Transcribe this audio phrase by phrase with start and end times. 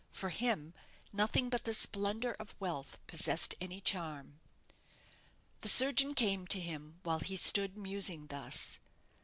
[0.09, 0.73] For him
[1.13, 4.39] nothing but the splendour of wealth possessed any charm.
[5.61, 8.79] The surgeon came to him while he stood musing thus.